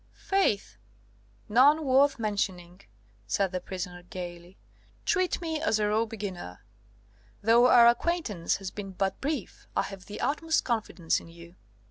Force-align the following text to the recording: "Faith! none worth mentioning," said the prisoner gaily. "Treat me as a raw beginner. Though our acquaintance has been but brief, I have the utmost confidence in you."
"Faith! 0.15 0.77
none 1.47 1.85
worth 1.85 2.17
mentioning," 2.17 2.81
said 3.27 3.51
the 3.51 3.61
prisoner 3.61 4.01
gaily. 4.01 4.57
"Treat 5.05 5.39
me 5.41 5.61
as 5.61 5.77
a 5.77 5.87
raw 5.87 6.05
beginner. 6.05 6.63
Though 7.43 7.67
our 7.67 7.87
acquaintance 7.87 8.55
has 8.55 8.71
been 8.71 8.93
but 8.93 9.21
brief, 9.21 9.67
I 9.77 9.83
have 9.83 10.05
the 10.07 10.19
utmost 10.19 10.63
confidence 10.63 11.19
in 11.19 11.27
you." 11.27 11.53